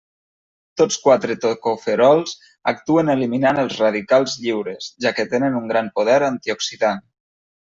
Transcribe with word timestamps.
Tots 0.81 0.95
quatre 1.01 1.35
tocoferols 1.43 2.33
actuen 2.71 3.11
eliminant 3.15 3.61
els 3.65 3.77
radicals 3.83 4.39
lliures, 4.47 4.89
ja 5.07 5.13
que 5.21 5.27
tenen 5.37 5.61
un 5.61 5.71
gran 5.75 5.93
poder 6.01 6.19
antioxidant. 6.31 7.07